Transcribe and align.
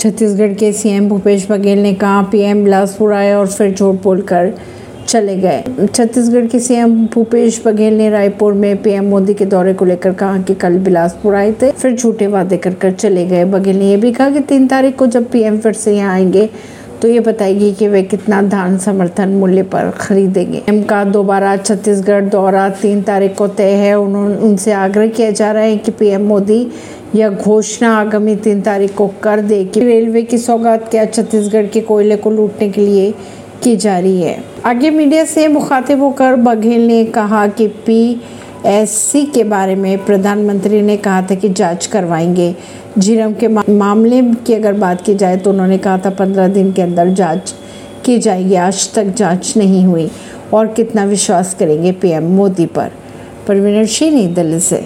छत्तीसगढ़ 0.00 0.52
के 0.54 0.72
सीएम 0.72 1.08
भूपेश 1.08 1.46
बघेल 1.50 1.78
ने 1.78 1.92
कहा, 1.94 2.20
पीएम 2.22 2.62
बिलासपुर 2.64 3.12
आए 3.12 3.32
और 3.32 3.46
फिर 3.46 3.74
झूठ 3.74 4.02
बोलकर 4.02 4.52
चले 5.08 5.36
गए। 5.36 5.86
छत्तीसगढ़ 5.94 6.46
के 6.46 6.60
सीएम 6.60 6.94
भूपेश 7.06 7.60
बघेल 7.66 7.96
ने 7.98 8.08
रायपुर 8.10 8.52
में 8.52 8.82
पीएम 8.82 9.04
मोदी 9.04 9.34
के 9.34 9.44
दौरे 9.44 9.74
को 9.74 9.84
लेकर 9.84 10.12
कहा 10.12 10.38
कि 10.38 10.54
कल 10.54 10.78
बिलासपुर 10.78 11.34
आए 11.34 11.52
थे, 11.52 11.70
फिर 11.70 11.96
झूठे 11.96 12.26
वादे 12.26 12.56
कर 12.56 12.74
कर 12.74 12.92
चले 12.92 13.26
गए। 13.26 13.44
बघेल 13.44 13.78
ने 13.78 13.90
यह 13.90 14.00
भी 14.00 14.12
कहा 14.12 14.30
कि 14.30 14.40
तीन 14.40 14.66
तारीख 14.66 14.96
को 14.96 15.06
जब 15.06 15.28
पीएम 15.30 15.58
फिर 15.58 15.72
से 15.72 15.96
यहाँ 15.96 16.14
आएँगे 16.14 16.48
तो 17.02 17.08
ये 17.08 17.20
बताएगी 17.20 17.72
कि 17.72 17.88
वे 17.88 18.02
कितना 18.02 18.40
धान 18.42 18.76
समर्थन 18.78 19.28
मूल्य 19.28 19.62
पर 19.62 19.90
खरीदेंगे। 19.90 20.62
एम 20.68 20.82
का 20.82 21.02
दोबारा 21.04 21.56
छत्तीसगढ़ 21.56 22.24
दौरा 22.24 22.68
तीन 22.82 23.02
तारीख 23.02 23.34
को 23.36 23.46
तय 23.48 23.72
है। 23.74 23.94
उन्होंने 23.94 24.36
उनसे 24.36 24.72
आग्रह 24.72 25.06
किया 25.08 25.30
जा 25.30 25.50
रहा 25.52 25.62
है 25.62 25.76
कि 25.76 25.90
पीएम 25.90 26.26
मोदी 26.26 26.66
यह 27.14 27.28
घोषणा 27.28 27.96
आगामी 27.96 28.36
तीन 28.36 28.60
तारीख 28.60 28.94
को 28.94 29.06
कर 29.22 29.40
दे 29.40 29.64
कि 29.64 29.80
रेलवे 29.80 30.22
की 30.22 30.38
सौगात 30.38 30.88
क्या 30.90 31.04
छत्तीसगढ़ 31.04 31.66
के 31.66 31.80
कोयले 31.80 32.16
को 32.16 32.30
लूटने 32.30 32.68
के 32.68 32.80
लिए 32.80 33.10
की 33.62 33.76
जा 33.76 33.98
रही 33.98 34.22
है। 34.22 34.36
आगे 34.64 34.90
मीडिया 34.90 35.24
से 35.24 35.48
मुखातिब 35.48 36.02
होकर 36.02 36.36
बघेल 36.36 36.86
ने 36.86 37.04
कहा 37.04 37.46
कि 37.48 37.66
पी 37.86 38.20
एससी 38.66 39.24
के 39.24 39.42
बारे 39.44 39.74
में 39.74 40.04
प्रधानमंत्री 40.06 40.80
ने 40.82 40.96
कहा 40.96 41.20
था 41.22 41.34
कि 41.34 41.48
जाँच 41.48 41.86
करवाएँगे। 41.86 42.54
झीरम 42.98 43.32
के 43.34 43.48
मामले 43.48 44.20
की 44.46 44.54
अगर 44.54 44.72
बात 44.72 45.00
की 45.00 45.14
जाए 45.14 45.36
तो 45.36 45.50
उन्होंने 45.50 45.78
कहा 45.78 45.98
था 45.98 46.10
पंद्रह 46.10 46.48
दिन 46.48 46.72
के 46.72 46.82
अंदर 46.82 47.08
जाँच 47.08 47.54
की 48.04 48.18
जाएगी। 48.18 48.54
आज 48.54 48.92
तक 48.94 49.14
जाँच 49.16 49.52
नहीं 49.56 49.84
हुई 49.84 50.10
और 50.52 50.66
कितना 50.66 51.04
विश्वास 51.04 51.54
करेंगे 51.54 51.92
पीएम 51.92 52.24
मोदी 52.36 52.66
पर। 52.66 52.90
परवीन 53.48 53.86
सिंह 53.86 54.34
दिल्ली 54.34 54.60
से 54.60 54.78